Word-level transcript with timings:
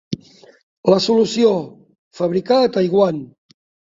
La 0.91 0.95
solució: 1.07 1.51
fabricar 2.21 2.57
a 2.63 2.73
Taiwan. 2.79 3.21